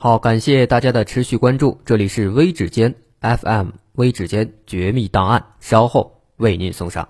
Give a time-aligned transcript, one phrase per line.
[0.00, 7.08] 好，感谢大家的持续关注，这里是微指尖 FM，微指尖绝密档案，稍后为您送上。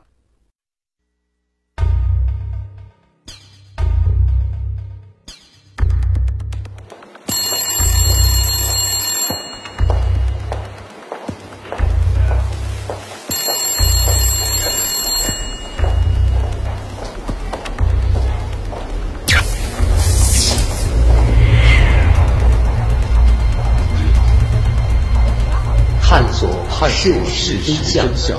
[27.00, 28.36] 索世事真相，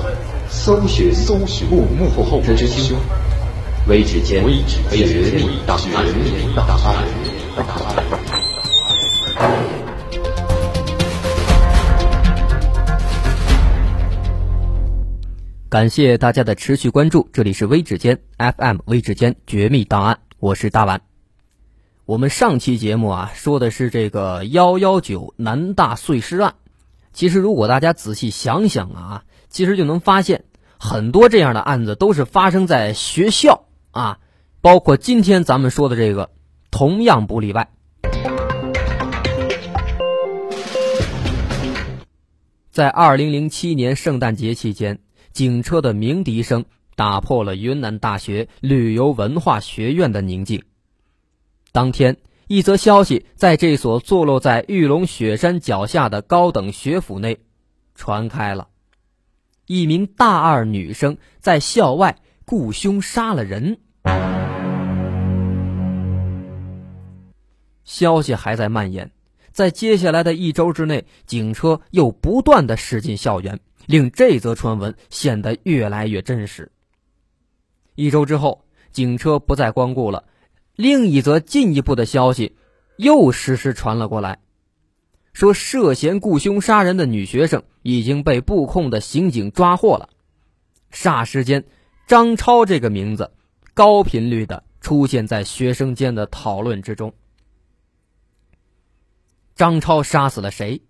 [0.50, 2.94] 搜寻搜寻幕幕后真凶。
[3.88, 6.04] 微指尖绝密档案。
[15.70, 21.00] 感谢大家的持续关注，这里是微指尖 FM 微指尖绝密档案，我是大碗。
[22.04, 26.56] 我们上期节目啊说的是这个幺幺九南大碎尸案，
[27.12, 30.44] 其实如果大家仔细想想啊，其实就能发现
[30.78, 34.18] 很多这样的案子都是发生在学校啊，
[34.60, 36.30] 包括今天咱们说的这个，
[36.70, 37.70] 同样不例外。
[42.70, 45.00] 在二零零七年圣诞节期间。
[45.32, 46.64] 警车的鸣笛声
[46.96, 50.64] 打破了云南大学旅游文化学院的宁静。
[51.70, 52.16] 当天，
[52.50, 57.38] 一则消息在这所坐落在玉龙雪山脚下的高等学府内
[57.94, 58.66] 传开了：
[59.66, 63.78] 一名大二女生在校外雇凶杀了人。
[67.84, 69.12] 消息还在蔓延，
[69.52, 73.60] 在接下来的一周之内，警车又不断的驶进校园。
[73.86, 76.72] 令这则传闻显得越来越真实。
[77.94, 80.24] 一周之后，警车不再光顾了，
[80.80, 82.56] 另一则进一步的消息
[82.96, 84.38] 又实时传了过来，
[85.34, 90.08] 说涉嫌雇凶杀人的女学生已经被布控的刑警抓获了。
[90.90, 91.66] 霎时间，
[92.06, 93.30] 张超这个名字
[93.74, 97.12] 高频率的出现在学生间的讨论之中。
[99.54, 100.80] 张超杀死了谁？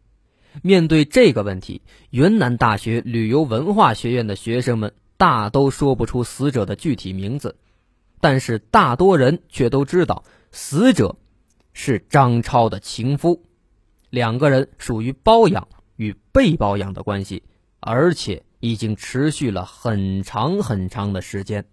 [0.63, 7.57] 面对这个问题，云南大学旅游文化学院的学生们大都说不出死者的具体名字，
[8.21, 10.23] 但是大多人却都知道
[10.53, 11.17] 死者
[11.73, 13.43] 是张超的情夫，
[14.11, 15.67] 两个人属于包养
[15.97, 17.43] 与被包养的关系，
[17.81, 21.65] 而且已经持续了很长很长的时间。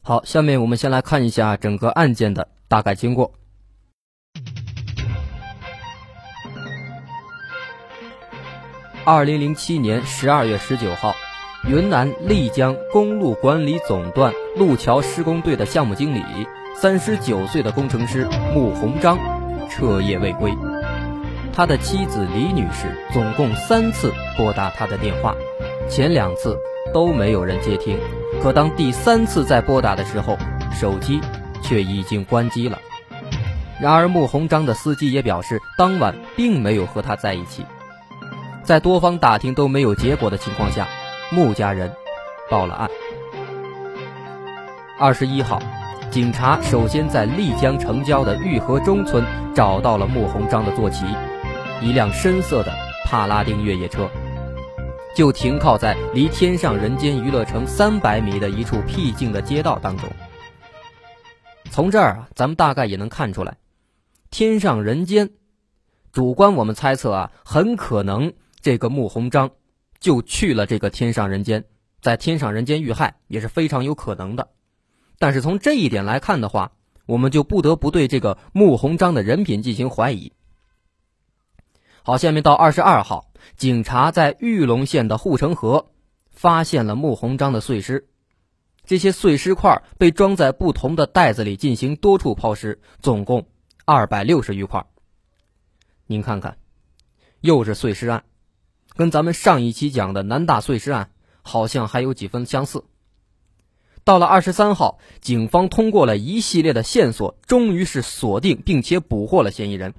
[0.00, 2.48] 好，下面我们先来看一下整个案件的。
[2.72, 3.30] 大概经过。
[9.04, 11.12] 二零零七年十二月十九号，
[11.68, 16.22] 云南丽江公路管理总段路桥施工队的项目经理，
[16.76, 19.18] 三十九岁的工程师穆鸿章
[19.68, 20.52] 彻夜未归。
[21.52, 25.34] 他的妻子李女士总共三次拨打他的电话，
[25.88, 26.56] 前两次
[26.94, 27.98] 都没有人接听，
[28.40, 30.38] 可当第三次再拨打的时候，
[30.72, 31.20] 手机。
[31.64, 32.76] 却已经关机了。
[33.80, 37.64] 然而，穆鸿章的司机也表示，当晚并没有和他在一起。
[38.64, 40.86] 在多方打听都没有结果的情况下，
[41.30, 41.92] 穆家人
[42.48, 42.88] 报了案。
[44.98, 45.60] 二十一号，
[46.12, 51.04] 警察首先在丽江城郊的玉河中村找到了穆鸿章的坐骑，
[51.80, 52.72] 一辆深色的
[53.04, 54.08] 帕拉丁越野车，
[55.16, 60.08] 就停靠在离天上人间娱乐城三百米的一处僻静的街道当中。
[61.68, 63.56] 从这儿啊，咱们大概也能看出来，
[64.30, 65.30] 天上人间，
[66.12, 69.50] 主观我们猜测啊，很可能这个穆鸿章
[69.98, 71.64] 就去了这个天上人间，
[72.00, 74.48] 在天上人间遇害也是非常有可能的。
[75.18, 76.72] 但是从这一点来看的话，
[77.04, 80.32] 我们就不得不对这个穆鸿章的人品进行怀疑。
[82.04, 85.90] 好，下面到二十二号，警察在玉龙县的护城河
[86.30, 88.08] 发现了穆鸿章的碎尸。
[88.84, 93.46] 这些碎尸块被装在不同的袋子里进行多处抛尸，总共
[93.84, 94.84] 二百六十余块。
[96.06, 96.58] 您看看，
[97.40, 98.24] 又是碎尸案，
[98.96, 101.10] 跟咱们上一期讲的南大碎尸案
[101.42, 102.84] 好像还有几分相似。
[104.04, 109.94] 到了二十三号，警方通过了一系列的线索，终于是锁定并且捕获了嫌疑人，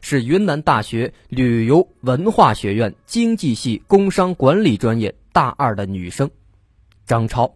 [0.00, 6.30] 是云南大学旅游文化学院经济系工商管理专业大二的女生
[7.06, 7.54] 张超。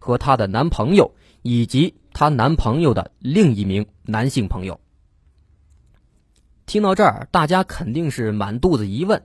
[0.00, 4.80] 和她的男朋友以及她男朋友的另一名男性朋友。
[6.66, 9.24] 听到这儿，大家肯定是满肚子疑问，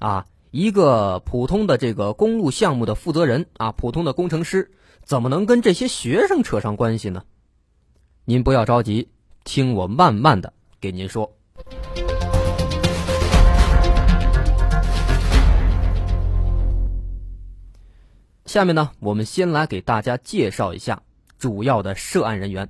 [0.00, 4.72] 啊，一个普通的这个公路项目的负责人啊，普通的工程师，
[5.04, 7.22] 怎么能跟这些学生扯上关系呢？
[8.24, 9.10] 您不要着急，
[9.44, 11.36] 听我慢慢的给您说。
[18.46, 21.02] 下面呢，我们先来给大家介绍一下
[21.38, 22.66] 主要的涉案人员。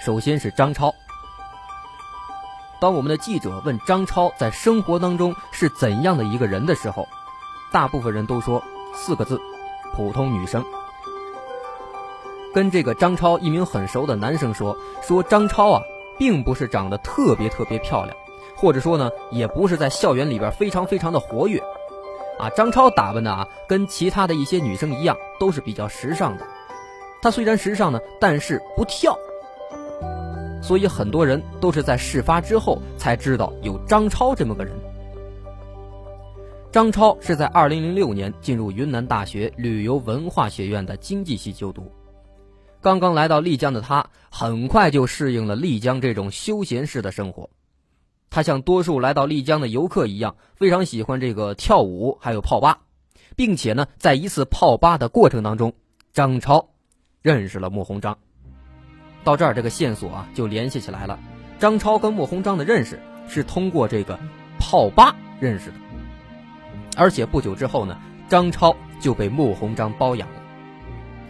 [0.00, 0.94] 首先是张超。
[2.82, 7.06] 当我们的记者问张超在生活当中是怎样的一个人的时候，
[7.70, 8.60] 大部分人都说
[8.92, 9.40] 四个字：
[9.94, 10.64] 普通女生。
[12.52, 15.82] 跟这个张超一名很熟的男生说，说张超啊，
[16.18, 18.16] 并不是长得特别特别漂亮。
[18.56, 21.62] 或者说呢，也不是在校园里边非常非常的活跃，
[22.40, 26.44] 啊，张超打扮的啊，跟其他的一些女生一样，都是比较时尚的。
[27.22, 29.16] 她虽然时尚呢，但是不跳，
[30.72, 34.72] 所以很多人都是在事发之后才知道有张超这么个人。
[36.70, 41.92] 张超是在二零零六年进入云南大学旅游文化学院的经济系就读，
[42.80, 47.50] 刚刚来到丽江的他，很快就适应了丽江这种休闲式的生活。
[48.30, 52.78] 他像多数来到丽江的游客一样，非常喜欢这个跳舞，还有泡吧，
[53.36, 55.74] 并且呢，在一次泡吧的过程当中，
[56.14, 56.70] 张超
[57.20, 58.16] 认识了穆鸿章。
[59.24, 61.18] 到这儿，这个线索啊就联系起来了。
[61.58, 64.18] 张超跟穆鸿章的认识是通过这个
[64.58, 65.76] 泡吧认识的，
[66.96, 67.98] 而且不久之后呢，
[68.28, 70.34] 张超就被穆鸿章包养了。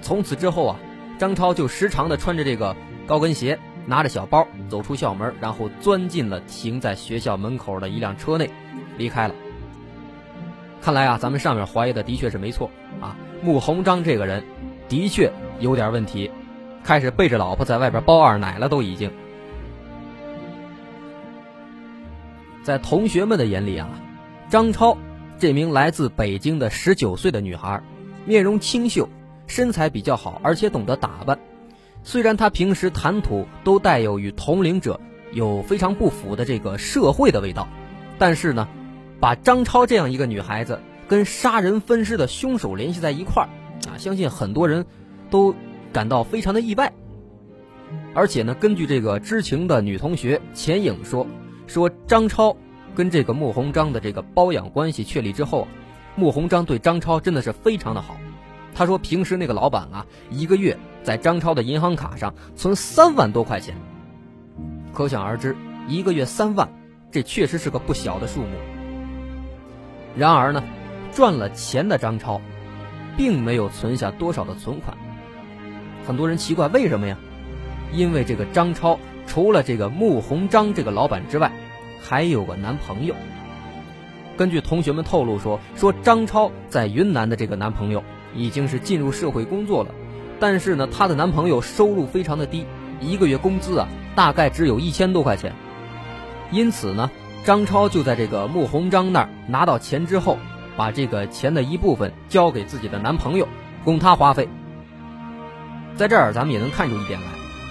[0.01, 0.77] 从此之后啊，
[1.19, 3.59] 张超就时常的穿着这个高跟鞋。
[3.85, 8.49] 拿着小包走出校门，然后钻进了停在学校门口的一辆车内，
[8.97, 9.35] 离开了。
[10.81, 13.17] 看来啊，咱们上面怀疑的的确是没错啊。
[13.43, 14.45] 穆鸿章这个人
[14.89, 16.31] 的确有点问题，
[16.85, 19.11] 开始背着老婆在外边包二奶了，都已经。
[22.63, 23.89] 在同学们的眼里啊，
[24.49, 24.97] 张超
[25.39, 27.83] 这名来自北京的十九岁的女孩，
[28.25, 29.09] 面容清秀，
[29.47, 31.39] 身材比较好，而且懂得打扮。
[32.05, 35.01] 虽然她平时谈吐都带有与同龄者
[35.33, 37.69] 有非常不符的这个社会的味道，
[38.19, 38.69] 但是呢，
[39.19, 43.49] 把张超这样一个女孩子跟杀人分尸的凶手联系在一块儿，
[43.91, 44.87] 啊，相信很多人
[45.31, 45.55] 都
[45.93, 46.93] 感到非常的意外。
[48.15, 51.27] 而且呢，根据这个知情的女同学钱颖说，
[51.67, 52.57] 说张超
[52.95, 55.69] 跟这个穆鸿章的这个包养关系确立之后，
[56.17, 58.17] 穆鸿章对张超真的是非常的好。
[58.75, 60.77] 他说平时那个老板啊，一个月。
[61.03, 63.75] 在张超的银行卡上存三万多块钱，
[64.93, 65.57] 可想而知，
[65.89, 66.73] 一个月三万，
[67.11, 68.51] 这确实是个不小的数目。
[70.17, 70.63] 然而呢，
[71.13, 72.41] 赚了钱的张超，
[73.17, 74.97] 并没有存下多少的存款。
[76.07, 77.17] 很多人奇怪为什么呀？
[77.93, 81.53] 因为这个张超除了这个穆鸿章这个老板之外，
[82.01, 83.15] 还有个男朋友。
[84.37, 88.03] 根据同学们透露说，说张超在云南的这个男朋友
[88.35, 89.95] 已经是进入社会工作了。
[90.41, 92.65] 但是呢，她的男朋友收入非常的低，
[93.01, 95.53] 一个月工资啊，大概只有一千多块钱。
[96.51, 97.11] 因此呢，
[97.45, 100.39] 张超就在这个穆鸿章那儿拿到钱之后，
[100.77, 103.47] 把这个钱的一部分交给自己的男朋友，
[103.85, 104.49] 供他花费。
[105.97, 107.27] 在这儿，咱们也能看出一点来，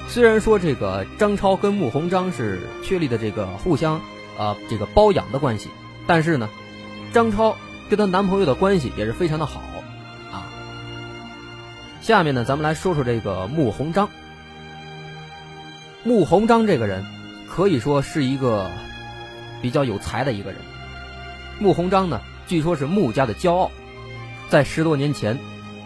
[0.07, 3.99] 虽然说这个张超跟穆鸿章是确立的这个互相，
[4.37, 5.69] 呃，这个包养的关系，
[6.07, 6.47] 但是呢，
[7.13, 7.57] 张超
[7.89, 9.61] 跟她男朋友的关系也是非常的好
[10.31, 10.47] 啊。
[12.01, 14.07] 下面呢，咱们来说说这个穆鸿章。
[16.03, 17.05] 穆鸿章这个人
[17.49, 18.69] 可以说是一个
[19.61, 20.59] 比较有才的一个人。
[21.59, 23.71] 穆鸿章呢，据说是穆家的骄傲。
[24.49, 25.37] 在十多年前，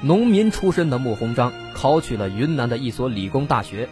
[0.01, 3.89] 农民出身的穆鸿章考取了云南的一所理工大学，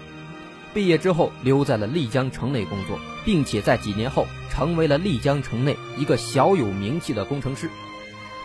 [0.74, 7.70] 毕业之后留在了丽江城内工作，并且在几年后成为了丽江城内一个小有名气的工程师。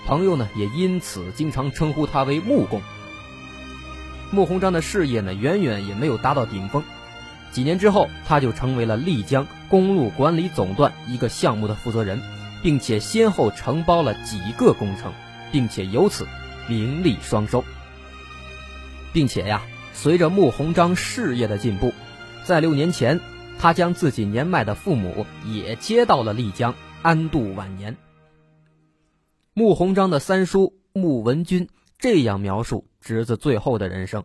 [0.07, 2.83] 朋友呢，也因此经常称呼他为木工。
[4.33, 6.83] 穆鸿章的事业呢，远远也没有达到顶峰。
[7.53, 12.21] 几年之后，他就成为了丽江公路管理总段一个项目的负责人，
[12.63, 15.13] 并且先后承包了几个工程，
[15.53, 16.27] 并且由此
[16.69, 17.65] 名利双收。
[19.19, 19.63] 并且呀，
[19.95, 21.93] 随着穆鸿章事业的进步，
[22.45, 23.19] 在六年前，
[23.59, 26.73] 他将自己年迈的父母也接到了丽江
[27.03, 27.97] 安度晚年。
[29.55, 32.87] 穆鸿章的三叔穆文军这样描述。
[33.01, 34.23] 侄子最后的人生。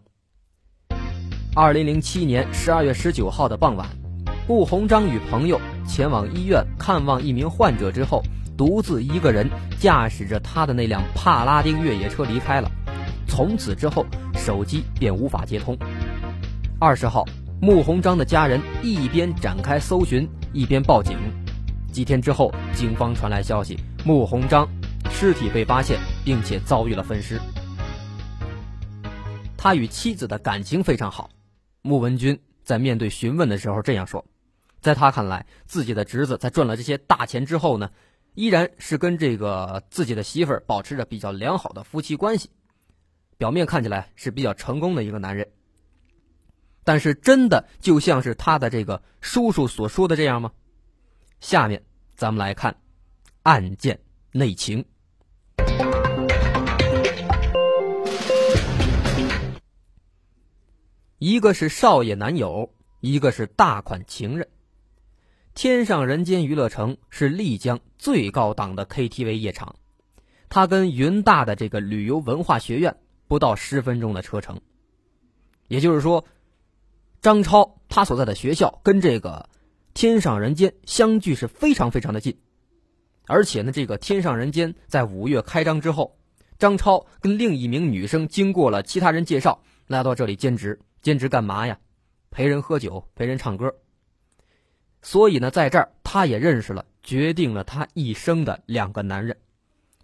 [1.56, 3.90] 二零零七年十二月十九号的傍晚，
[4.48, 8.22] 穆鸿章与朋友前往医院看望一名患者之后，
[8.56, 12.70] 独自一个人驾驶着他的那辆帕拉丁越野车离开了。
[13.28, 15.78] 从此之后，手机便无法接通。
[16.80, 17.26] 二十号，
[17.62, 21.18] 穆鸿章的家人一边展开搜寻，一边报警。
[21.92, 24.68] 几天之后，警方传来消息，穆鸿章
[25.10, 27.40] 尸体被发现，并且遭遇了分尸。
[29.58, 31.30] 他与妻子的感情非常好。
[31.82, 34.24] 穆文军在面对询问的时候这样说
[34.82, 37.90] ：“在他看来，自己的侄子在赚了这些大钱之后呢，
[38.36, 42.50] 依然是跟这个自己的媳妇儿保持着比较良好的夫妻关系，
[43.38, 45.52] 表面看起来是比较成功的一个男人。
[46.84, 50.52] 但是，真的就像是他的这个叔叔所说的这样吗？
[51.40, 51.84] 下面
[52.16, 52.78] 咱们来看
[53.42, 54.00] 案件
[54.32, 54.86] 内情。”
[61.20, 64.50] 一个是少爷男友，一个是大款情人。
[65.54, 69.78] 天上人间娱乐城是丽江最高档的 KTV 夜场，
[70.50, 72.98] 它跟云大的这个旅游文化学院
[73.34, 74.62] 不到十分钟的车程。
[75.68, 76.24] 也就是说，
[77.20, 79.50] 张超他所在的学校跟这个
[79.96, 82.38] 天上人间相距是非常非常的近。
[83.26, 86.20] 而且呢，这个天上人间在五月开张之后，
[86.60, 90.80] 张超跟另一名女生经过了其他人介绍，来到这里兼职。
[91.02, 91.80] 兼职干嘛呀？
[92.30, 93.74] 陪人喝酒，陪人唱歌。
[95.02, 99.36] 所以呢，在这儿，她也认识了决定了她一生的两个男人，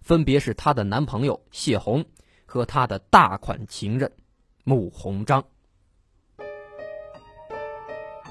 [0.02, 2.04] 分别是她的男朋友谢红
[2.50, 4.12] 和他的大款情人
[4.64, 5.44] 穆鸿章。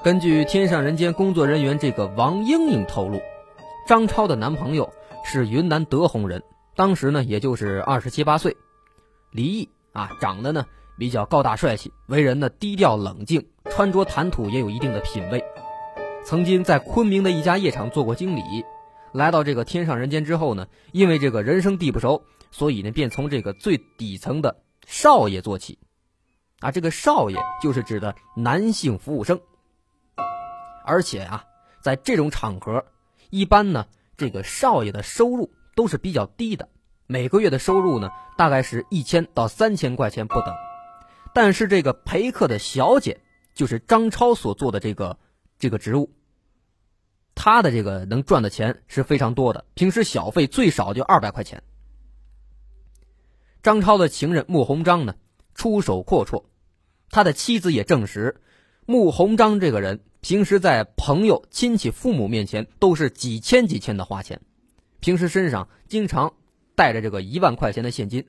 [0.02, 3.20] 根据天上人间工作人员这个王英英透露，
[3.86, 4.92] 张超的男朋友
[5.24, 6.42] 是云南德宏人，
[6.74, 8.56] 当时呢也就是二十七八岁，
[9.30, 10.66] 离异啊，长得呢。
[10.98, 15.40] 比较高大帅气，为人呢低调冷静，穿着谈吐也有一定的品味。
[16.24, 18.42] 曾经在昆明的一家夜场做过经理，
[19.12, 25.78] 来到这个天上人间之后呢，因为这个人生地不熟，所以呢便从这个最底层的少爷做起。
[26.60, 29.40] 啊，这个少爷就是指的男性服务生。
[30.84, 31.44] 而且啊，
[31.80, 32.84] 在这种场合，
[33.30, 33.86] 一般呢
[34.16, 36.68] 这个少爷的收入都是比较低的，
[37.06, 40.54] 每个月的收入呢大概是一千到三千块钱不等。
[41.34, 43.20] 但是这个陪客的小姐，
[43.54, 45.18] 就是张超所做的这个
[45.58, 46.10] 这个职务，
[47.36, 51.62] 他的这个能赚的钱是非常多的，平时小费最少就二百块钱。
[53.62, 55.16] 张超的情人穆鸿章呢，
[55.54, 56.44] 出手阔绰，
[57.10, 58.40] 他的妻子也证实，
[58.86, 64.40] 穆鸿章这个人平时在朋友、亲戚、父母面前都是几千几千的花钱，
[65.00, 66.34] 平时身上经常
[66.74, 68.26] 带着这个一万块钱的现金。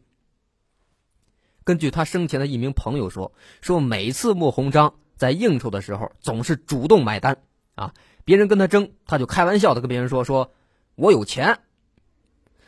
[1.64, 3.32] 根据他生前的一名朋友说，
[3.62, 7.38] 说每次穆鸿章在应酬的时候，总是主动买单
[7.76, 7.94] 啊，
[8.26, 10.52] 别人跟他争，他就开玩笑的跟别人说：“说
[10.96, 11.60] 我有钱。”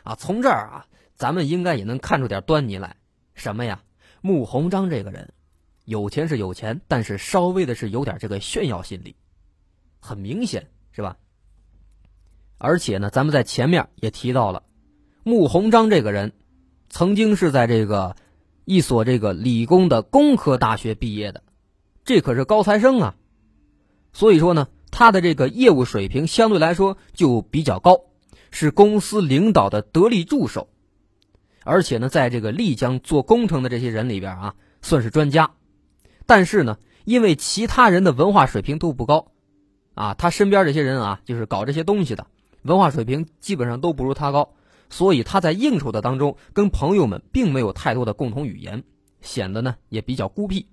[0.04, 0.86] 啊，从这儿啊，
[1.22, 2.96] 咱们应该也能看出点端倪来，
[3.36, 3.84] 什么呀？
[4.22, 5.32] 穆鸿章这个人，
[5.84, 9.14] 有钱是有钱，但是稍微的是有点这个炫耀心理，
[10.00, 11.16] 很明显是吧？
[12.58, 14.64] 而且呢，咱们在前面也提到了，
[15.22, 16.32] 穆鸿章这个人，
[16.88, 18.16] 曾经是在这个。
[18.64, 21.42] 一所这个理工的工科大学毕业的，
[22.04, 23.14] 这可是高材生啊。
[24.12, 28.00] 所以说呢，他的这个业务水平相对来说就比较高，
[28.50, 30.68] 是公司领导的得力助手。
[31.64, 35.50] 而且呢，在这个丽江做工程的这些人里边啊，算是专家。
[36.26, 39.32] 但是呢，因为其他人的文化水平都不高，
[39.94, 42.26] 啊，他身边这些人啊，就是搞这些东西的，
[42.62, 44.54] 文化水平基本上都不如他高。
[44.90, 48.84] 所以他在应酬的当中，跟朋友们并没有太多的共同语言，
[49.22, 50.66] 显得呢也比较孤僻。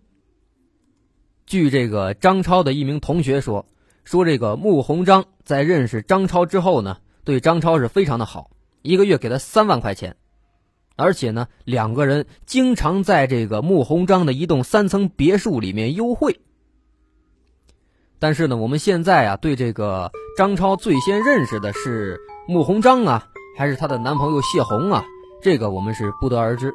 [1.46, 3.65] 据这个张超的一名同学说，
[4.03, 10.17] 说这个穆鸿章在认识张超之后呢，对张超是非常的好，一个月给他三万块钱，
[11.00, 16.41] 而且呢两个人经常在这个穆鸿章的一栋三层别墅里面幽会。
[18.20, 23.25] 但是呢，我们现在啊对这个张超最先认识的是穆鸿章啊。
[23.58, 25.03] 还是她的男朋友谢红啊，
[25.41, 26.74] 这个我们是不得而知。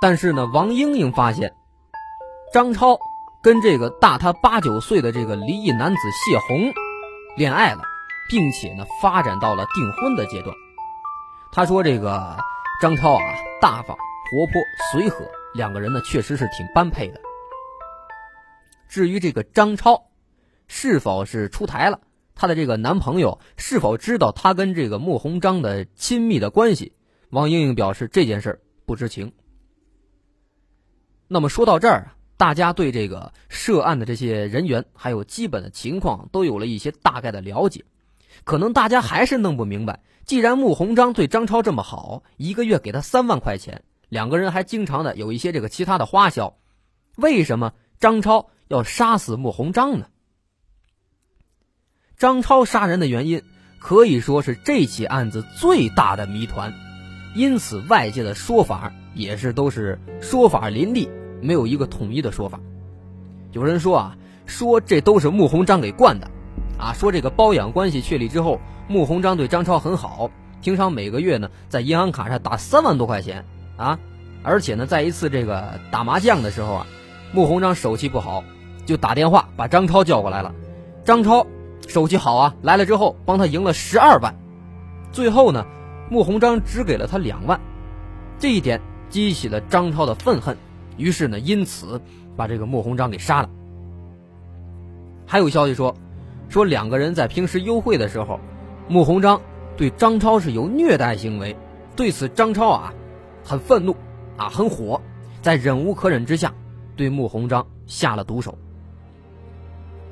[0.00, 1.52] 但是呢，王英英发现
[2.52, 2.96] 张超
[3.42, 6.72] 跟这个大他八九岁的这个离异男子谢红
[7.36, 7.82] 恋爱了，
[8.28, 10.54] 并且呢发展到了订婚的阶段。
[11.50, 12.36] 他说：“这个
[12.84, 14.60] 张超啊，大方、活泼、
[14.92, 17.20] 随和，两个人呢确实是挺般配的。”
[18.90, 20.10] 至于这个张超
[20.68, 22.02] 是否是出台了？
[22.34, 26.92] 她的这个男朋友是否知道她跟这个穆鸿章的亲密的关系？
[27.30, 29.32] 王英英表示这件事不知情。
[31.26, 37.86] 那么说到这儿，大家对这个涉案的这些人员还有基本的情况都有了一些大概的了解。
[38.42, 46.56] 可能大家还是弄不明白，既然穆鸿章对张超这么好，一个月给他三万块钱，两个人还经常的有一些这个其他的花销，
[47.16, 50.06] 为什么张超要杀死穆鸿章呢？
[52.16, 53.42] 张超杀人的原因
[53.78, 56.72] 可以说是这起案子最大的谜团，
[57.34, 61.10] 因此外界的说法也是都是说法林立，
[61.42, 62.58] 没有一个统一的说法。
[63.52, 64.16] 有人说啊，
[64.46, 66.30] 说这都是穆鸿章给惯的，
[66.78, 73.44] 啊，说这个包养关系确立之后，穆鸿章对张超很好，平常每个月呢在银行卡上打三万多块钱
[73.76, 73.98] 啊，
[74.42, 76.86] 而且呢在一次这个打麻将的时候啊，
[77.32, 78.44] 穆鸿章手气不好，
[78.86, 80.54] 就打电话把张超叫过来了，
[81.04, 81.46] 张超
[81.88, 84.34] 手气好啊，来了之后帮他赢了十二万，
[85.12, 85.66] 最后呢，
[86.10, 87.60] 穆鸿章只给了他两万，
[88.38, 90.56] 这一点激起了张超的愤恨，
[90.96, 92.00] 于是呢因此。
[92.36, 93.48] 把这个穆鸿章给杀了。
[95.24, 95.94] 还有消息说，
[96.48, 98.40] 说两个人在平时幽会的时候，
[98.88, 99.40] 穆鸿章
[99.76, 101.56] 对张超是有虐待行为。
[101.96, 102.92] 对此，张超啊
[103.42, 103.96] 很愤怒
[104.36, 105.00] 啊很火，
[105.40, 106.52] 在忍无可忍之下，
[106.96, 108.56] 对穆鸿章下了毒手。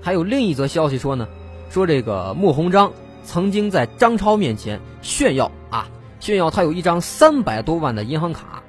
[0.00, 1.28] 还有另一则消息说呢，
[1.70, 2.92] 说这个穆鸿章
[3.24, 5.88] 曾经在张超面前炫耀啊
[6.18, 8.62] 炫耀他有一张三百多万的银行卡，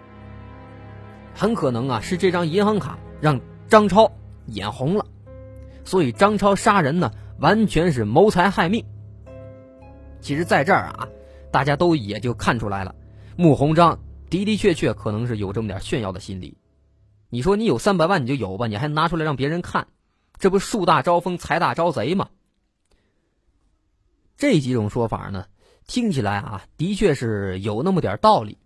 [1.34, 2.98] 很可能啊是这张银行卡。
[3.22, 4.12] 让张超
[4.48, 5.06] 眼红了，
[5.86, 8.84] 所以张超杀人呢，完全是谋财害命。
[10.24, 11.10] 其实，在这儿啊，
[11.52, 12.96] 大家都也就看出来了，
[13.36, 14.00] 穆鸿章
[14.30, 16.58] 的的确确可能是有这么点炫耀的心理。
[17.30, 19.86] 你说你有三百万你就有吧，你还拿出来让别人看，
[20.40, 22.30] 这不树大招风、财大招贼吗？
[24.38, 25.46] 这几种说法呢，
[25.88, 28.58] 听起来啊，的确是有那么点道理，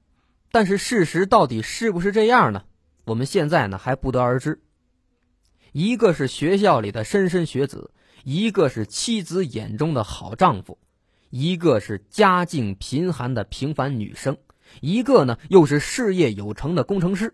[0.52, 2.66] 但是事实到底是不是这样呢？
[3.06, 4.62] 我们现在呢还不得而知。
[5.72, 7.90] 一个是学校里的莘莘学子，
[8.24, 10.78] 一个是妻子眼中的好丈夫，
[11.30, 14.38] 一个是家境贫寒的平凡女生，
[14.82, 17.34] 一个呢又是事业有成的工程师。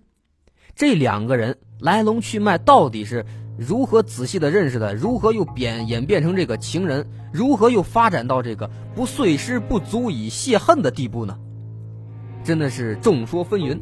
[0.76, 3.26] 这两个人来龙去脉到底是
[3.58, 4.96] 如何仔细的认识的？
[4.96, 7.08] 如何又变演变成这个情人？
[7.32, 11.38] 如何又发展到这个不碎尸不足以泄恨的地步呢？
[12.44, 13.80] 真的是众说纷纭。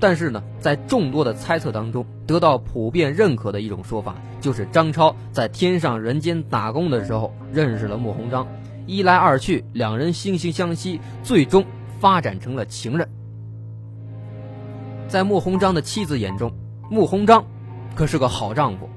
[0.00, 8.48] 但是呢，在众多的猜测当中，得到普遍认可的一种说法，就是张超在天上人间打工的时候认识了穆鸿章，
[8.86, 11.64] 一来二去，两人惺惺相惜，最终
[12.00, 13.08] 发展成了情人。
[15.08, 16.52] 在穆鸿章的妻子眼中，
[16.90, 17.44] 穆鸿章
[17.94, 18.88] 可是个好丈夫。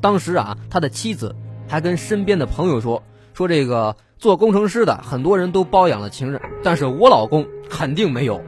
[0.00, 1.36] 当时啊，他的妻子
[1.68, 3.02] 还跟身边的朋友说
[3.34, 8.42] ：“说这个做工程师的很多人都包养了情人，但是我老公肯定没有。”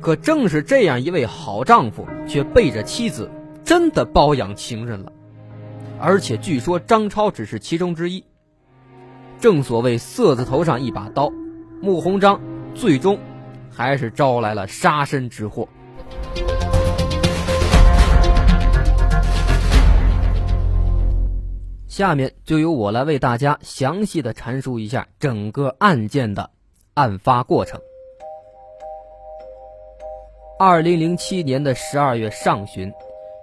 [0.00, 3.30] 可正是这样一位好丈夫，却背着妻子
[3.64, 5.12] 真的包养情人了，
[5.98, 8.24] 而且据说张超只是其中之一。
[9.40, 11.32] 正所谓“色字头上一把刀”，
[11.80, 12.38] 穆鸿章
[12.74, 13.18] 最终
[13.70, 15.66] 还是招来了杀身之祸。
[21.88, 26.50] 下面就由我来为大家详细的阐述一下整个案件的
[26.92, 27.80] 案发过程。
[30.58, 32.92] 二零零七年的十二月上旬，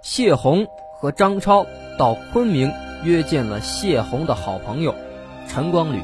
[0.04, 1.66] 谢红和张超
[1.98, 4.94] 到昆明约见了谢红的好朋友
[5.48, 6.00] 陈光吕。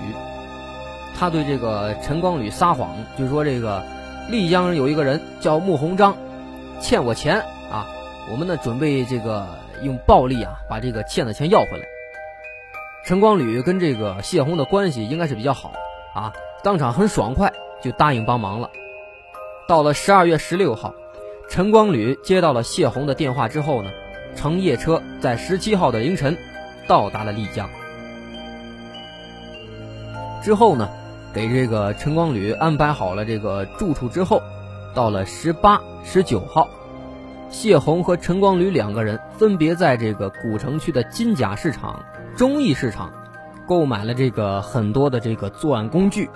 [1.16, 3.85] 他对这个陈光吕撒谎，就说这个
[4.28, 6.16] 丽江有一个人叫穆鸿章，
[6.80, 7.87] 欠我钱啊，
[8.33, 9.46] 我们呢准备这个
[9.83, 11.85] 用暴力啊把这个欠的钱要回来。
[13.07, 15.72] 陈光吕跟这个谢红的关系应该是比较好
[16.14, 16.33] 啊，
[16.64, 18.70] 当场很爽快就答应帮忙了。
[19.68, 20.94] 到了十二月十六号。
[21.50, 23.90] 陈光吕接到了谢红的电话之后呢，
[24.35, 26.38] 乘夜车在十七号的凌晨
[26.88, 27.68] 到达了丽江。
[30.44, 30.90] 之后呢，
[31.33, 34.42] 给这个陈光吕安排好了这个住处之后，
[34.92, 36.68] 到了十八、十九号，
[37.48, 42.04] 谢红和陈光吕两个人分别在这个古城区的金甲市场、
[42.37, 43.11] 忠义市场
[43.66, 46.28] 购买了这个很多的这个作案工具，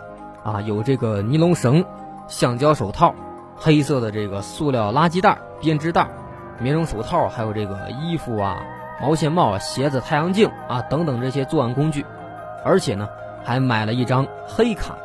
[0.43, 1.85] 啊，有这个尼龙绳、
[2.29, 3.15] 橡胶手套。
[3.61, 6.09] 黑色的这个塑料垃圾袋、编织袋、
[6.61, 8.63] 棉绒手套，还有这个衣服啊、
[9.03, 12.07] 毛线帽、鞋子、太阳镜啊等等这些作案工具，
[12.65, 13.09] 而且呢
[13.49, 14.99] 还买了一张黑卡。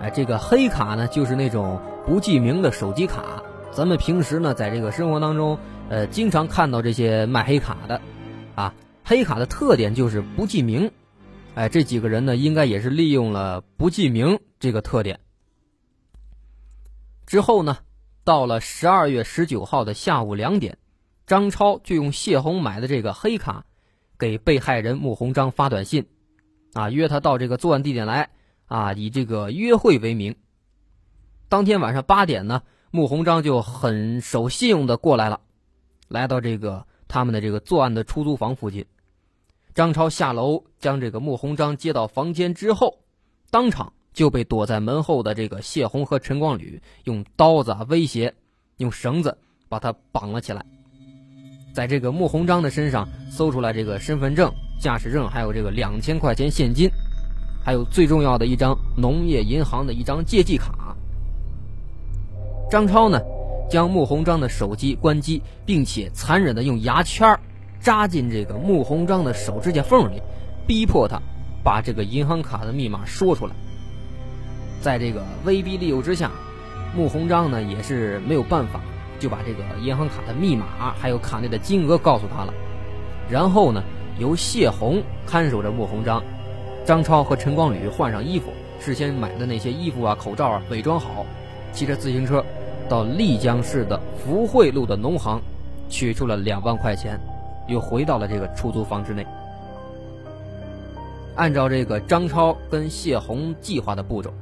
[0.00, 3.42] 哎，这个黑卡呢就是那种不记名的手机卡。
[3.72, 5.58] 咱们平时呢在这个生活当中，
[5.88, 8.00] 呃，经常看到这些卖黑卡的，
[8.54, 8.72] 啊，
[9.04, 10.92] 黑卡的特点就是不记名。
[11.56, 15.18] 哎，这几个人呢应该也是利用了不记名这个特点。
[17.26, 17.78] 之后呢，
[18.22, 20.78] 到了十二月十九号的下午两点，
[21.26, 23.64] 张超就用谢红买的这个黑卡，
[24.16, 26.06] 给被害人穆鸿章发短信，
[26.74, 28.28] 啊，约他到这个作案地点来，
[28.66, 30.36] 啊，以这个约会为名。
[31.48, 35.40] 当天晚上八点呢，穆鸿章就很守信用的过来了，
[36.08, 38.84] 来到这个他们的这个作案的出租房附近。
[39.72, 42.98] 张超下楼将这个穆鸿章接到房间之后，
[43.50, 48.34] 当场就被躲在门后的这个谢红和陈光吕用刀子啊威胁，
[48.76, 50.64] 用绳子把他绑了起来。
[51.72, 54.52] 在这个穆鸿章的身上搜出来这个身份证、
[54.84, 56.90] 驾驶证，还有这个两千块钱现金，
[57.64, 60.94] 还有最重要的一张农业银行的一张借记卡。
[62.70, 63.18] 张超呢，
[63.70, 67.26] 将穆鸿章的手机关机，并且残忍的用牙签
[67.80, 70.20] 扎进这个穆鸿章的手指甲缝里，
[70.66, 71.18] 逼迫他
[71.62, 73.54] 把这个银行卡的密码说出来。
[74.82, 76.30] 在这个威逼利诱之下，
[76.94, 78.82] 穆鸿章呢也是没有办法，
[79.18, 82.52] 就把这个银行卡的密码还有卡内的金额告诉他了。
[83.30, 83.82] 然后呢，
[84.18, 86.22] 由谢红看守着穆鸿章，
[86.84, 91.26] 张超和陈光吕换上衣服，事先买的那些衣服啊、口罩啊，伪装好，
[91.72, 92.44] 骑着自行车
[92.88, 95.40] 到丽江市的福汇路的农行，
[95.88, 97.18] 取出了两万块钱，
[97.66, 99.26] 又回到了这个出租房之内。
[101.34, 104.32] 按照这个张超跟谢红计划的步骤。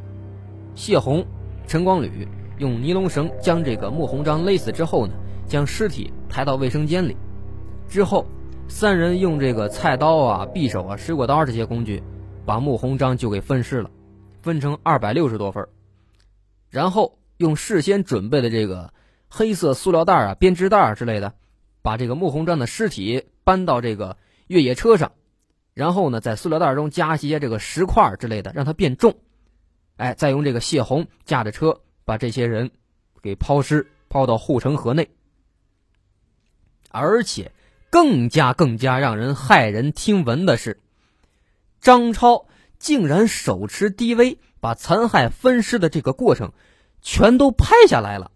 [0.75, 1.25] 谢红、
[1.67, 5.15] 陈光吕用尼龙绳将这个穆鸿章勒死之后呢，
[5.47, 7.17] 将尸体抬到卫生间里。
[7.89, 8.27] 之后，
[8.73, 12.03] 三人用这个菜刀啊、匕首啊、水果刀这些工具，
[12.47, 13.91] 把穆鸿章就给分尸了，
[14.41, 15.69] 分成二百六十多份。
[16.71, 18.93] 然后用事先准备的这个
[19.29, 21.35] 黑色塑料袋啊、编织袋之类的，
[21.83, 24.17] 把这个穆鸿章的尸体搬到这个
[24.49, 25.13] 越野车上，
[25.75, 29.15] 然后呢，在塑料袋中加一些这个石块之类的，让它变重。
[29.97, 32.71] 哎，再用这个谢红驾着车把这些人
[33.23, 35.11] 给抛尸，抛到护城河内。
[36.91, 37.53] 而且，
[37.92, 40.81] 更加更加让人骇人听闻的是，
[41.78, 42.46] 张超
[42.78, 46.52] 竟然手持 DV，把残害分尸的这个过程
[47.02, 48.31] 全都拍下来了。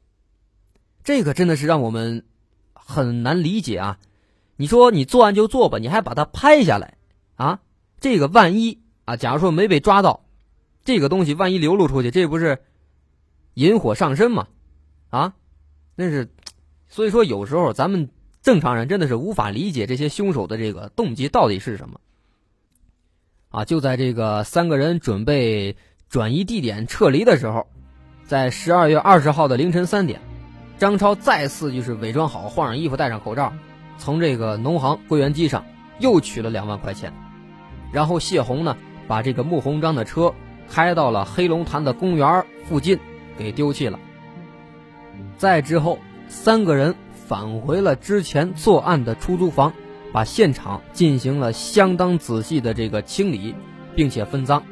[1.03, 2.27] 这个真的是让我们
[2.75, 3.99] 很难理解啊！
[4.57, 6.99] 你说你作案就做吧，你还把它拍下来
[7.37, 7.61] 啊？
[7.99, 10.27] 这个万一啊，假如说没被抓到。
[10.85, 12.59] 这个东西万一流露出去，这不是
[13.55, 14.49] 引火上身吗？
[15.09, 15.33] 啊，
[15.95, 16.29] 那是，
[16.89, 18.11] 所以说有时候咱们
[18.47, 21.99] 正常人真的是无法理解这些凶手的这个动机到底是什么。
[23.49, 25.75] 啊，就在这个三个人准备
[26.09, 27.67] 转移地点撤离的时候，
[28.25, 30.21] 在十二月二十号的凌晨三点，
[30.79, 33.53] 张超再次就是伪装好，换上衣服，戴上口罩，
[33.99, 35.65] 从这个农行柜员机上
[35.99, 37.13] 又取了两万块钱，
[37.91, 38.77] 然后谢红呢
[39.09, 40.33] 把这个穆鸿章的车。
[40.71, 43.01] 开到了黑龙潭的公园附近，
[43.37, 43.99] 给丢弃了。
[45.37, 46.95] 再之后，三个人
[47.27, 49.73] 返回了之前作案的出租房，
[50.13, 53.55] 把现场进行了相当仔细的这个清理，
[53.95, 54.63] 并且分赃。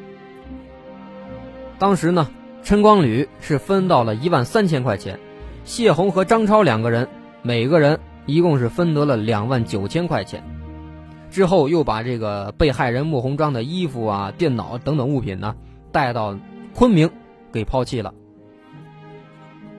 [1.78, 2.30] 当时呢，
[2.62, 5.18] 陈光吕是分到了一万三千块钱，
[5.64, 7.08] 谢红和张超两个人
[7.42, 10.42] 每个人一共是分得了两万九千块钱。
[11.30, 15.56] 之后又把这个被害人穆鸿章的衣服啊、电脑等等物品呢。
[15.92, 16.36] 带到
[16.74, 17.08] 昆明，
[17.52, 18.12] 给抛弃了。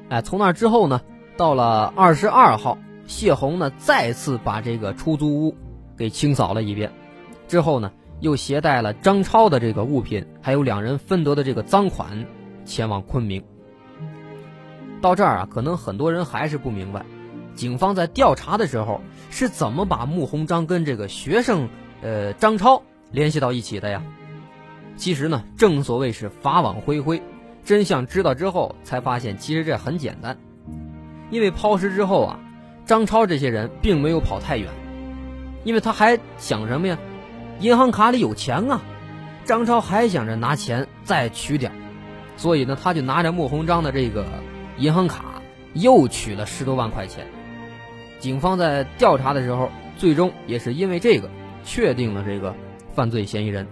[0.07, 1.01] 哎，从那之后呢，
[1.37, 5.55] 到了二十二号，谢红呢再次把这个出租屋
[5.97, 6.91] 给清扫了一遍，
[7.47, 12.25] 之后呢，又携带了张超的这个物品，还有两人分得的这个赃款，
[12.63, 13.43] 前往昆明。
[15.01, 17.05] 到这儿啊，可能很多人还是不明白，
[17.53, 21.67] 警方在调查的时候是怎么把穆鸿章跟这个学生，
[22.01, 24.01] 呃，张超联系到一起的呀？
[24.95, 27.21] 其实呢，正所谓是法网恢恢，
[27.65, 30.37] 真相知道之后才发现，其实这很简单。
[31.29, 32.39] 因为抛尸之后啊，
[32.85, 34.69] 张超这些人并没有跑太远，
[35.63, 36.97] 因为他还想什么呀？
[37.59, 38.81] 银行卡里有钱啊！
[39.45, 41.71] 张超还想着拿钱再取点，
[42.35, 44.25] 所以呢，他就拿着穆鸿章的这个
[44.77, 45.41] 银行卡
[45.73, 47.27] 又取了十多万块钱。
[48.19, 51.29] 警方在调查的时候，最终也是因为这个
[51.63, 52.55] 确定了这个
[52.93, 53.67] 犯罪嫌疑人。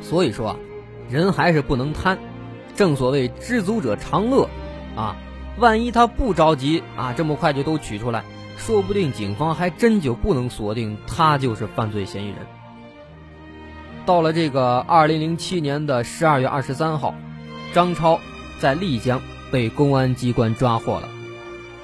[0.00, 0.56] 所以说啊，
[1.08, 2.18] 人还是不能贪。
[2.74, 4.48] 正所谓知足者常乐，
[4.94, 5.16] 啊，
[5.58, 8.24] 万一他不着急啊，这么快就都取出来，
[8.56, 12.38] 说不定警方还真就不能锁定他就是犯罪嫌疑人。
[14.04, 17.14] 到了这个二零零七年的十二月二十三号，
[17.72, 18.20] 张超
[18.60, 21.08] 在丽江被公安机关抓获了。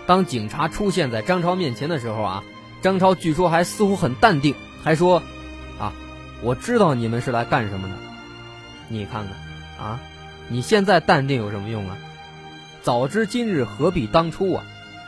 [0.07, 2.45] 当警察出现在张超面前的时候啊，
[2.81, 5.23] 张超据说还似乎很淡定，还说。
[5.79, 5.93] 啊
[6.43, 7.95] 我知道你们是来干什么的，
[8.89, 9.25] 你看
[9.79, 10.01] 看，啊，
[10.49, 11.97] 你现在淡定有什么用啊？
[12.83, 14.65] 早知今日何必当初啊！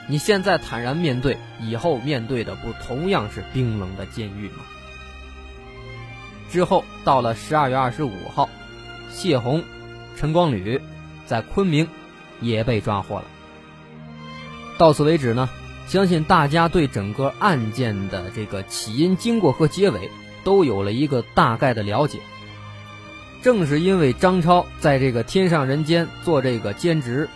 [0.07, 4.65] 你现在坦然面对，以后面对的不同样是冰冷的监狱吗？
[6.51, 8.49] 之后到了十二月二十五号，
[9.11, 9.63] 谢红、
[10.17, 10.81] 陈光吕
[11.27, 11.89] 在昆明
[12.41, 13.25] 也被抓获了。
[14.79, 15.49] 到此为止呢，
[15.87, 20.11] 相信大家对整个案件的这个起因、经过和结尾。
[20.45, 22.19] 都有了一个大概的了解。
[23.41, 27.31] 正是因为张超在这个天上人间做这个兼职，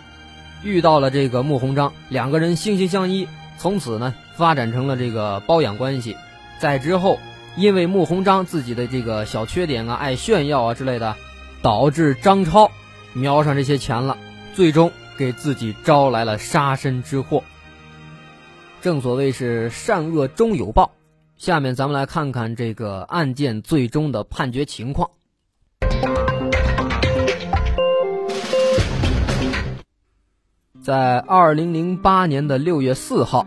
[0.62, 6.16] 遇到了这个穆鸿章，两个人惺惺相依，从此呢发展成了这个包养关系。
[6.59, 7.18] 在之后，
[7.57, 11.16] 因为穆鸿章自己的这个小缺点啊，爱炫耀啊之类的，
[11.62, 12.71] 导致张超
[13.12, 14.18] 瞄上这些钱了，
[14.55, 17.44] 最终给自己招来了杀身之祸。
[18.81, 20.92] 正所谓是善恶终有报，
[21.37, 25.11] 下面咱们来看看这个案件最终的判决情况。
[30.88, 33.46] 在二零零八年的六月四号，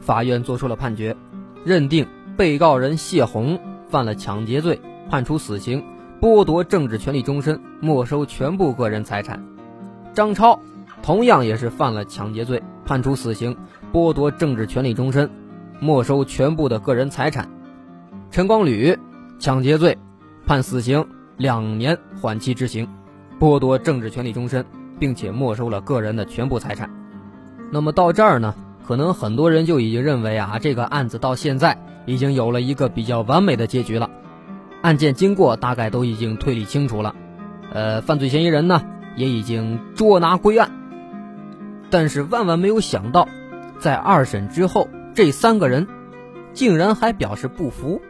[0.00, 1.16] 法院作出了判决，
[1.64, 5.84] 认定被告人谢红犯了抢劫罪，判处死刑，
[6.20, 9.40] 剥夺政治权利终身，没收全部个人财产。
[10.14, 10.58] 张超
[11.00, 13.56] 同样也是犯了抢劫罪，判处死刑，
[13.92, 15.30] 剥夺政治权利终身，
[15.78, 17.48] 没收全部的个人财产。
[18.32, 18.98] 陈光吕
[19.38, 19.96] 抢劫罪，
[20.44, 22.88] 判死刑，两年缓期执行，
[23.38, 24.66] 剥夺政治权利终身。
[25.00, 26.88] 并且没收了个人的全部财产。
[27.72, 28.54] 那么到这儿呢，
[28.86, 34.10] 可能很多人就已经认为啊，这个案子到现在已经有了一个比较完美的结局了，
[34.82, 37.14] 案件经过大概都已经推理清楚了，
[37.72, 38.82] 呃，犯罪嫌疑人呢
[39.16, 40.70] 也已经捉拿归案。
[41.90, 43.26] 但是万万没有想到，
[43.78, 45.88] 在二审之后，这三个人
[46.52, 48.00] 竟然还表示不服，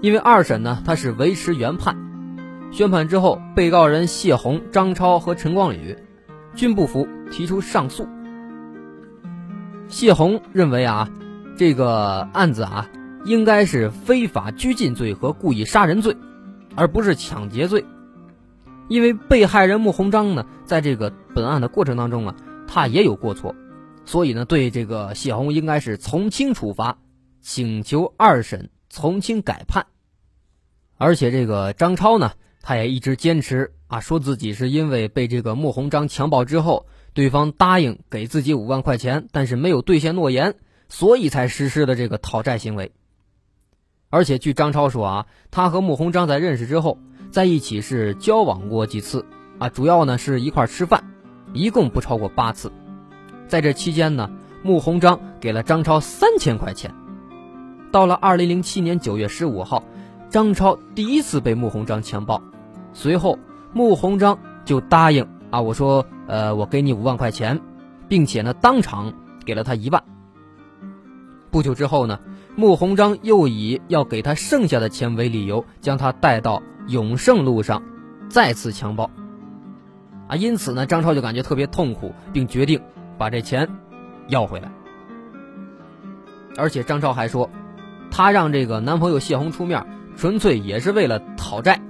[0.00, 2.05] 因为二审呢他是维持原判。
[2.72, 5.96] 宣判之后，被告人谢红、张超和陈光宇
[6.54, 8.06] 均不服，提出上诉。
[9.88, 11.08] 谢红认为啊，
[11.56, 12.90] 这个案子啊，
[13.24, 16.14] 应该是非法拘禁罪和故意杀人罪，
[16.74, 17.82] 而不是抢劫罪。
[18.88, 23.54] 因为被害人穆鸿章呢，在这个本案的过程当中啊，他也有过错，
[24.04, 26.98] 所以呢，对这个谢红应该是从轻处罚，
[27.40, 29.86] 请求二审从轻改判。
[30.98, 32.32] 而且这个张超呢。
[32.68, 40.56] 他也一直坚持啊，说自己是因为被这个穆鸿章强暴之后，对方答应给自己五万块钱，但是没有兑现诺言，
[40.88, 42.90] 所以才实施的这个讨债行为。
[44.10, 46.98] 而且据张超说啊，他和穆鸿章在认识之后，
[47.30, 49.24] 在一起是交往过几次
[49.60, 51.04] 啊，主要呢是一块吃饭，
[51.52, 52.72] 一共不超过八次。
[53.46, 54.28] 在这期间呢，
[54.64, 56.92] 穆鸿章给了张超三千块钱。
[57.92, 59.84] 到了二零零七年九月十五号，
[60.28, 62.42] 张超第一次被穆鸿章强暴。
[62.96, 63.38] 随后，
[63.74, 67.60] 穆鸿章就答应啊，我说，呃，我给你五万块钱，
[68.08, 69.12] 并且呢，当场
[69.44, 70.02] 给了他一万。
[71.50, 72.20] 不久之后呢，
[72.56, 77.82] 穆鸿章又以要给他剩下的钱为理由，将他带到永盛路上，
[78.30, 79.10] 再次强暴。
[80.28, 82.80] 啊，因此呢，张超就感觉特别痛苦，并决定
[83.18, 83.68] 把这钱
[84.28, 84.72] 要回来。
[86.56, 87.50] 而且张超还说，
[88.10, 89.84] 他让这个男朋友谢红出面，
[90.16, 91.82] 纯粹也是为了讨债。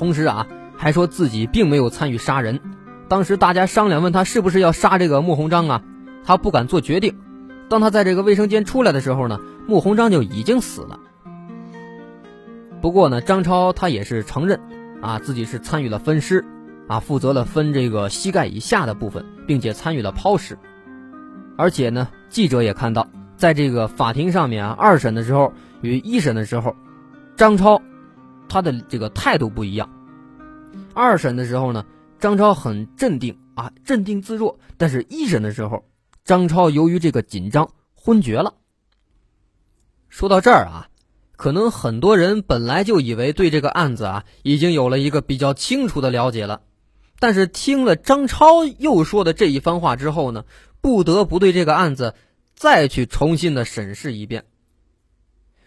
[0.00, 0.46] 同时啊，
[0.78, 2.58] 还说自己并没有参与杀人。
[3.06, 5.82] 当时大家商量，问他是不是要杀这个穆鸿章啊？
[6.24, 7.18] 他不敢做决定。
[7.68, 10.98] 当他在这个卫生间出来的时候呢，穆鸿章就已经死了。
[12.80, 14.58] 不过呢，张超他也是承认
[15.02, 16.46] 啊，自己是参与了分尸，
[16.88, 20.56] 啊，负责了分这个膝盖以下的部分，并且参与了抛尸。
[21.58, 26.74] 而且呢，记者也看到，在这个法庭上面啊，二审的时候与一审的时候，
[27.36, 27.82] 张超。
[28.50, 29.88] 他的这个态度不一样。
[30.92, 31.86] 二审的时候呢，
[32.18, 34.58] 张超很镇定啊，镇定自若。
[34.76, 35.84] 但是，一审的时候，
[36.24, 38.52] 张超由于这个紧张昏厥了。
[40.08, 40.88] 说到这儿啊，
[41.36, 46.62] 可能很多人本来就以为对这个案子啊已经有了一个比较清楚的了解了，
[47.20, 50.44] 但是听了张超又说的这一番话之后呢，
[50.80, 52.14] 不得不对这个案子
[52.54, 54.44] 再去重新的审视一遍。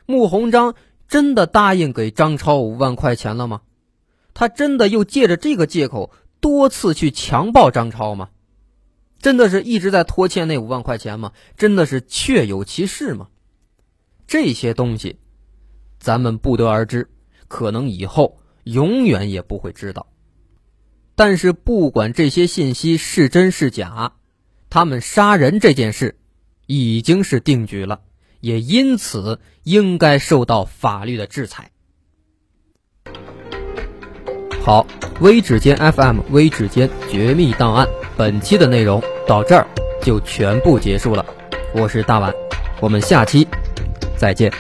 [0.06, 0.76] 穆鸿章。
[1.08, 3.62] 真的答应给张超五万块钱了吗？
[4.34, 8.30] 他真的又借着这个借口多次去强暴张超吗？
[9.20, 11.32] 真的是一直在拖欠那五万块钱吗？
[11.56, 13.28] 真的是确有其事吗？
[14.26, 15.20] 这些东西，
[16.00, 17.10] 咱们不得而知，
[17.48, 20.08] 可能以后永远也不会知道。
[21.16, 24.14] 但是不管这些信息是真是假，
[24.70, 26.18] 他们杀人这件事
[26.66, 28.02] 已经是定局了。
[28.44, 31.72] 也因此应该受到法律的制裁。
[34.62, 34.86] 好，
[35.22, 39.66] 微指尖 FM 微指尖绝密档案，本期的内容到这儿
[40.02, 41.26] 就全部结束了。
[41.74, 42.34] 我是大碗，
[42.82, 43.48] 我们下期
[44.18, 44.52] 再见。